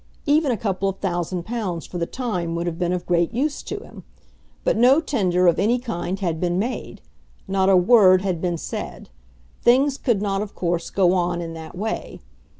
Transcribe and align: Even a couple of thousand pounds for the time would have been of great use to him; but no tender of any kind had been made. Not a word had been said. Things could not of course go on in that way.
Even 0.25 0.51
a 0.51 0.57
couple 0.57 0.89
of 0.89 0.97
thousand 0.97 1.43
pounds 1.45 1.85
for 1.85 1.99
the 1.99 2.07
time 2.07 2.55
would 2.55 2.65
have 2.65 2.79
been 2.79 2.91
of 2.91 3.05
great 3.05 3.31
use 3.35 3.61
to 3.61 3.77
him; 3.83 4.03
but 4.63 4.75
no 4.75 4.99
tender 4.99 5.45
of 5.45 5.59
any 5.59 5.77
kind 5.77 6.21
had 6.21 6.39
been 6.41 6.57
made. 6.57 7.01
Not 7.47 7.69
a 7.69 7.77
word 7.77 8.23
had 8.23 8.41
been 8.41 8.57
said. 8.57 9.09
Things 9.61 9.99
could 9.99 10.19
not 10.19 10.41
of 10.41 10.55
course 10.55 10.89
go 10.89 11.13
on 11.13 11.39
in 11.39 11.53
that 11.53 11.77
way. 11.77 12.19